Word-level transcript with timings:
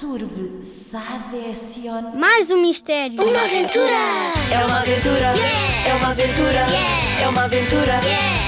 Surbe 0.00 0.64
Sadesion. 0.64 2.16
Mais 2.18 2.50
um 2.50 2.62
mistério. 2.62 3.22
Uma 3.22 3.42
aventura! 3.42 3.92
É 4.50 4.64
uma 4.64 4.78
aventura! 4.80 5.34
É 5.86 5.94
uma 5.94 6.08
aventura! 6.08 6.66
É 7.20 7.28
uma 7.28 7.44
aventura! 7.44 8.00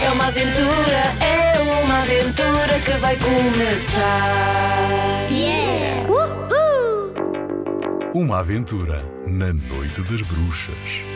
É 0.02 0.11
uma 0.11 0.27
aventura! 0.28 1.02
É 1.20 1.52
uma 1.84 2.01
aventura 2.01 2.80
que 2.83 2.92
vai 2.92 3.19
começar! 3.19 4.48
Uhul! 6.09 7.12
Uma 8.14 8.39
aventura 8.39 9.05
na 9.27 9.53
Noite 9.53 10.00
das 10.00 10.23
Bruxas. 10.23 11.12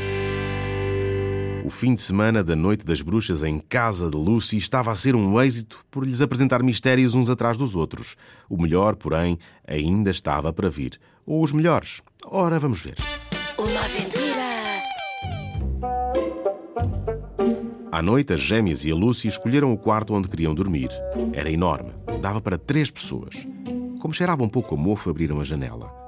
O 1.67 1.71
fim 1.71 1.97
de 1.97 2.01
semana 2.01 2.45
da 2.45 2.55
Noite 2.55 2.87
das 2.87 3.03
Bruxas 3.03 3.43
em 3.43 3.59
casa 3.59 4.09
de 4.09 4.17
Lucy 4.17 4.57
estava 4.57 4.93
a 4.93 4.95
ser 4.95 5.17
um 5.17 5.43
êxito 5.43 5.85
por 5.91 6.07
lhes 6.07 6.23
apresentar 6.23 6.63
mistérios 6.63 7.13
uns 7.13 7.29
atrás 7.29 7.59
dos 7.59 7.75
outros. 7.75 8.15
O 8.49 8.57
melhor, 8.57 8.95
porém, 8.95 9.37
ainda 9.67 10.09
estava 10.09 10.53
para 10.53 10.71
vir. 10.71 10.97
Ou 11.27 11.43
os 11.43 11.51
melhores. 11.51 12.03
Ora, 12.25 12.61
vamos 12.61 12.85
ver. 12.85 12.95
Uma 13.59 13.81
aventura! 13.81 14.47
À 17.91 18.01
noite, 18.01 18.33
as 18.33 18.41
gêmeas 18.41 18.85
e 18.85 18.93
a 18.93 18.95
Lucy 18.95 19.27
escolheram 19.27 19.73
o 19.73 19.77
quarto 19.77 20.15
onde 20.15 20.29
queriam 20.29 20.55
dormir. 20.55 20.91
Era 21.33 21.51
enorme. 21.51 21.91
Dava 22.21 22.41
para 22.41 22.57
três 22.57 22.93
pessoas. 22.93 23.45
Como 23.99 24.15
cheirava 24.15 24.45
um 24.45 24.49
pouco 24.49 24.77
a 24.77 24.79
mofo, 24.79 25.11
abriram 25.11 25.41
a 25.41 25.45
janela. 25.45 26.06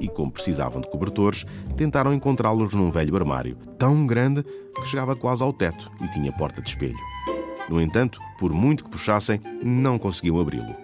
E 0.00 0.08
como 0.08 0.30
precisavam 0.30 0.80
de 0.80 0.88
cobertores, 0.88 1.44
tentaram 1.76 2.12
encontrá-los 2.12 2.74
num 2.74 2.90
velho 2.90 3.16
armário, 3.16 3.56
tão 3.78 4.06
grande 4.06 4.42
que 4.42 4.86
chegava 4.86 5.16
quase 5.16 5.42
ao 5.42 5.52
teto 5.52 5.90
e 6.00 6.08
tinha 6.08 6.32
porta 6.32 6.62
de 6.62 6.68
espelho. 6.68 6.98
No 7.68 7.80
entanto, 7.80 8.20
por 8.38 8.52
muito 8.52 8.84
que 8.84 8.90
puxassem, 8.90 9.40
não 9.62 9.98
conseguiam 9.98 10.40
abri-lo. 10.40 10.74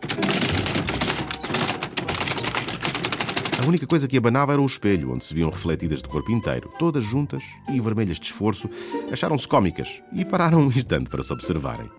A 3.65 3.67
única 3.67 3.87
coisa 3.87 4.07
que 4.07 4.19
abanava 4.19 4.53
era 4.53 4.61
o 4.61 4.67
espelho, 4.67 5.11
onde 5.11 5.25
se 5.25 5.33
viam 5.33 5.49
refletidas 5.49 6.03
de 6.03 6.09
corpo 6.09 6.31
inteiro, 6.31 6.71
todas 6.79 7.03
juntas 7.03 7.45
e 7.73 7.81
vermelhas 7.81 8.21
de 8.21 8.27
esforço, 8.27 8.69
acharam-se 9.11 9.49
cómicas 9.49 10.03
e 10.13 10.23
pararam 10.23 10.61
um 10.61 10.67
instante 10.67 11.09
para 11.09 11.23
se 11.23 11.33
observarem. 11.33 11.91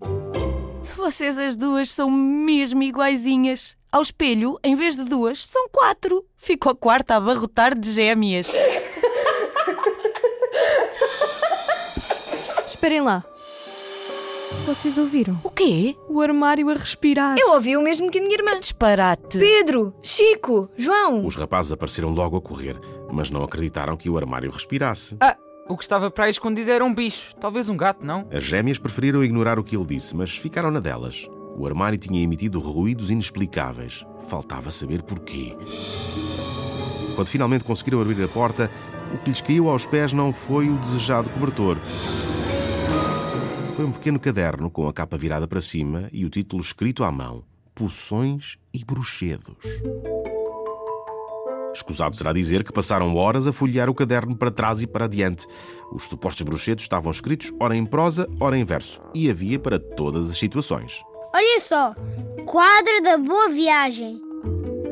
Vocês 0.96 1.40
as 1.40 1.56
duas 1.56 1.90
são 1.90 2.12
mesmo 2.12 2.84
iguaizinhas. 2.84 3.76
Ao 3.96 4.02
espelho, 4.02 4.60
em 4.62 4.76
vez 4.76 4.98
de 4.98 5.06
duas, 5.06 5.40
são 5.46 5.70
quatro. 5.70 6.26
Fico 6.36 6.68
a 6.68 6.76
quarta 6.76 7.14
a 7.14 7.18
abarrotar 7.18 7.80
de 7.80 7.94
gêmeas. 7.94 8.52
Esperem 12.68 13.00
lá. 13.00 13.24
Vocês 14.66 14.98
ouviram? 14.98 15.40
O 15.46 15.50
quê? 15.50 15.96
O 16.10 16.20
armário 16.20 16.70
a 16.70 16.74
respirar. 16.74 17.38
Eu 17.40 17.54
ouvi 17.54 17.78
o 17.78 17.82
mesmo 17.82 18.12
que 18.12 18.20
a 18.20 18.22
minha 18.22 18.36
irmã. 18.36 18.60
Disparate. 18.60 19.40
Pedro, 19.40 19.96
Chico, 20.02 20.70
João. 20.76 21.26
Os 21.26 21.38
rapazes 21.38 21.72
apareceram 21.72 22.10
logo 22.10 22.36
a 22.36 22.42
correr, 22.42 22.78
mas 23.10 23.30
não 23.30 23.44
acreditaram 23.44 23.96
que 23.96 24.10
o 24.10 24.18
armário 24.18 24.52
respirasse. 24.52 25.16
Ah, 25.22 25.38
o 25.70 25.78
que 25.78 25.84
estava 25.84 26.12
para 26.12 26.26
aí 26.26 26.32
escondido 26.32 26.70
era 26.70 26.84
um 26.84 26.94
bicho. 26.94 27.34
Talvez 27.38 27.70
um 27.70 27.78
gato, 27.78 28.06
não? 28.06 28.28
As 28.30 28.44
gêmeas 28.44 28.78
preferiram 28.78 29.24
ignorar 29.24 29.58
o 29.58 29.64
que 29.64 29.78
ele 29.78 29.86
disse, 29.86 30.14
mas 30.18 30.36
ficaram 30.36 30.70
na 30.70 30.82
delas. 30.82 31.30
O 31.58 31.66
armário 31.66 31.98
tinha 31.98 32.22
emitido 32.22 32.60
ruídos 32.60 33.10
inexplicáveis. 33.10 34.06
Faltava 34.28 34.70
saber 34.72 35.02
porquê. 35.04 35.56
Quando 37.16 37.28
finalmente 37.28 37.64
conseguiram 37.64 38.02
abrir 38.02 38.22
a 38.24 38.28
porta, 38.28 38.70
o 39.14 39.18
que 39.20 39.30
lhes 39.30 39.40
caiu 39.40 39.70
aos 39.70 39.86
pés 39.86 40.12
não 40.12 40.34
foi 40.34 40.70
o 40.70 40.78
desejado 40.78 41.30
cobertor. 41.30 41.78
Foi 43.76 43.86
um 43.86 43.92
pequeno 43.92 44.20
caderno 44.20 44.70
com 44.70 44.88
a 44.88 44.94
capa 44.94 45.18
virada 45.18 45.48
para 45.48 45.62
cima 45.62 46.10
e 46.12 46.26
o 46.26 46.30
título 46.30 46.62
escrito 46.62 47.04
à 47.04 47.12
mão: 47.12 47.44
Poções 47.74 48.58
e 48.74 48.84
Bruxedos. 48.84 49.56
Escusado 51.74 52.16
será 52.16 52.32
dizer 52.32 52.64
que 52.64 52.72
passaram 52.72 53.16
horas 53.16 53.48
a 53.48 53.54
folhear 53.54 53.90
o 53.90 53.94
caderno 53.94 54.36
para 54.36 54.50
trás 54.50 54.82
e 54.82 54.88
para 54.88 55.08
diante. 55.08 55.46
Os 55.92 56.08
supostos 56.08 56.42
bruxedos 56.44 56.84
estavam 56.84 57.12
escritos 57.12 57.54
ora 57.60 57.76
em 57.76 57.86
prosa, 57.86 58.30
ora 58.40 58.58
em 58.58 58.64
verso, 58.64 59.02
e 59.14 59.30
havia 59.30 59.60
para 59.60 59.78
todas 59.78 60.32
as 60.32 60.38
situações. 60.38 61.04
Olha 61.38 61.60
só, 61.60 61.94
quadro 62.46 63.02
da 63.04 63.18
boa 63.18 63.50
viagem. 63.50 64.22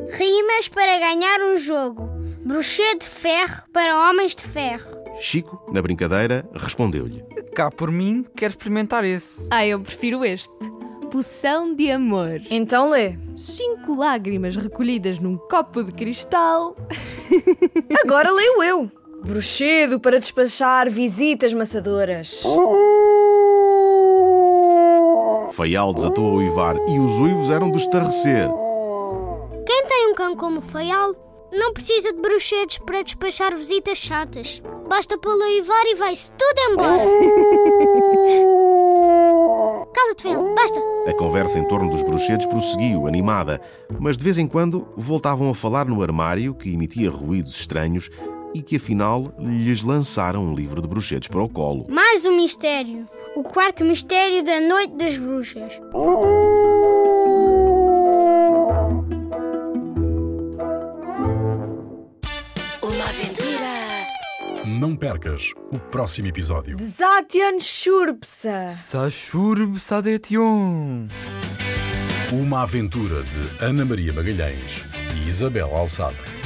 Rimas 0.09 0.67
para 0.67 0.99
ganhar 0.99 1.39
um 1.39 1.55
jogo. 1.55 2.09
Bruxê 2.45 2.97
de 2.97 3.07
ferro 3.07 3.63
para 3.71 4.09
homens 4.09 4.35
de 4.35 4.43
ferro. 4.43 4.91
Chico, 5.21 5.63
na 5.71 5.81
brincadeira, 5.81 6.45
respondeu-lhe: 6.53 7.23
Cá 7.55 7.71
por 7.71 7.89
mim, 7.89 8.25
quero 8.35 8.51
experimentar 8.51 9.05
esse. 9.05 9.47
Ah, 9.51 9.65
eu 9.65 9.79
prefiro 9.79 10.25
este. 10.25 10.51
Poção 11.09 11.73
de 11.73 11.89
amor. 11.89 12.41
Então 12.49 12.89
lê. 12.89 13.17
Cinco 13.37 13.95
lágrimas 13.95 14.57
recolhidas 14.57 15.19
num 15.19 15.37
copo 15.37 15.81
de 15.81 15.93
cristal. 15.93 16.75
Agora 18.03 18.29
leio 18.35 18.61
eu. 18.63 18.91
Bruxedo 19.23 19.97
para 19.97 20.19
despachar 20.19 20.89
visitas 20.89 21.53
maçadoras. 21.53 22.43
Faial 25.53 25.93
desatou 25.93 26.29
a 26.29 26.33
uivar 26.33 26.75
e 26.89 26.99
os 26.99 27.19
uivos 27.19 27.51
eram 27.51 27.69
de 27.69 27.77
estarrecer. 27.77 28.49
Quem 29.67 29.85
tem 29.85 30.09
um 30.09 30.15
cão 30.15 30.35
como 30.35 30.61
Faial 30.61 31.13
não 31.53 31.71
precisa 31.73 32.11
de 32.11 32.19
bruxedos 32.19 32.79
para 32.79 33.03
despachar 33.03 33.55
visitas 33.55 33.99
chatas. 33.99 34.63
Basta 34.89 35.15
pô-lo 35.15 35.43
a 35.43 35.45
uivar 35.45 35.85
e 35.85 35.93
vai-se 35.95 36.31
tudo 36.31 36.59
embora. 36.71 37.03
Cala-te, 39.93 40.23
Faial, 40.23 40.55
basta. 40.55 40.79
A 41.07 41.13
conversa 41.13 41.59
em 41.59 41.67
torno 41.67 41.91
dos 41.91 42.01
bruxedos 42.01 42.47
prosseguiu, 42.47 43.05
animada, 43.05 43.61
mas 43.99 44.17
de 44.17 44.23
vez 44.23 44.39
em 44.39 44.47
quando 44.47 44.87
voltavam 44.97 45.51
a 45.51 45.55
falar 45.55 45.85
no 45.85 46.01
armário 46.01 46.55
que 46.55 46.73
emitia 46.73 47.11
ruídos 47.11 47.59
estranhos 47.59 48.09
e 48.55 48.63
que 48.63 48.77
afinal 48.77 49.31
lhes 49.37 49.83
lançaram 49.83 50.45
um 50.45 50.55
livro 50.55 50.81
de 50.81 50.87
bruxedos 50.87 51.27
para 51.27 51.43
o 51.43 51.49
colo. 51.49 51.85
Mais 51.89 52.25
um 52.25 52.35
mistério. 52.35 53.05
O 53.35 53.41
quarto 53.43 53.83
mistério 53.83 54.43
da 54.43 54.59
Noite 54.59 54.95
das 54.95 55.17
Bruxas. 55.17 55.81
Uma 62.81 63.05
aventura! 63.05 64.65
Não 64.65 64.95
percas 64.95 65.51
o 65.71 65.79
próximo 65.79 66.27
episódio. 66.27 66.77
Zatian 66.79 67.59
Shurpsa. 67.59 68.69
Sashurb 68.69 69.79
Sadetion. 69.79 71.07
Uma 72.31 72.61
aventura 72.63 73.23
de 73.23 73.65
Ana 73.65 73.83
Maria 73.85 74.13
Magalhães 74.13 74.83
e 75.15 75.27
Isabel 75.27 75.75
Alçada. 75.75 76.42